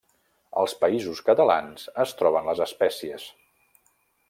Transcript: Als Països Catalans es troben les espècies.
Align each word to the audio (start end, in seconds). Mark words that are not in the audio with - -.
Als 0.61 0.71
Països 0.83 1.21
Catalans 1.27 1.85
es 2.05 2.15
troben 2.23 2.49
les 2.51 2.65
espècies. 2.67 3.29